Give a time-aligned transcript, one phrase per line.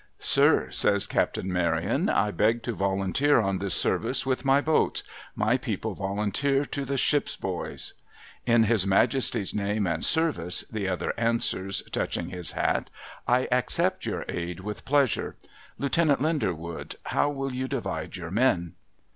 [0.35, 5.03] 'Sir,' says Captain Maryon,' I beg to volunteer on this service, with my boats.
[5.35, 7.93] My people volunteer, to the ship's boys.''
[8.53, 12.89] In His Majesty's name and service,' the other answers, touching his hat,'
[13.37, 15.35] I accept your aid with pleasure.•
[15.77, 18.73] Lieutenant Linderwood, how will you divide your men